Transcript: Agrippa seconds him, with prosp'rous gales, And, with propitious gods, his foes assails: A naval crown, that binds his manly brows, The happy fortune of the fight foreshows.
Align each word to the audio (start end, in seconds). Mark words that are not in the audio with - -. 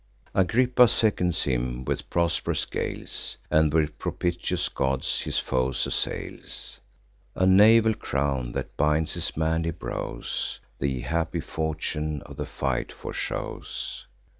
Agrippa 0.33 0.87
seconds 0.87 1.43
him, 1.43 1.85
with 1.85 2.09
prosp'rous 2.09 2.65
gales, 2.65 3.37
And, 3.51 3.71
with 3.71 3.99
propitious 3.99 4.67
gods, 4.67 5.21
his 5.21 5.37
foes 5.37 5.85
assails: 5.85 6.79
A 7.35 7.45
naval 7.45 7.93
crown, 7.93 8.53
that 8.53 8.75
binds 8.77 9.13
his 9.13 9.37
manly 9.37 9.69
brows, 9.69 10.59
The 10.79 11.01
happy 11.01 11.39
fortune 11.39 12.23
of 12.23 12.37
the 12.37 12.47
fight 12.47 12.91
foreshows. 12.91 14.07